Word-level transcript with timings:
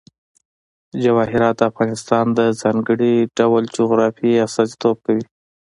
جواهرات 1.03 1.55
د 1.57 1.61
افغانستان 1.71 2.25
د 2.37 2.39
ځانګړي 2.61 3.13
ډول 3.37 3.63
جغرافیه 3.75 4.43
استازیتوب 4.47 4.97
کوي. 5.05 5.23